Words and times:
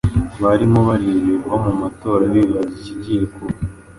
barimo 0.41 0.79
bareba 0.87 1.15
ibiva 1.21 1.55
mu 1.65 1.73
matora 1.81 2.23
bibaza 2.33 2.73
ikigiye 2.79 3.23
kuba, 3.33 3.57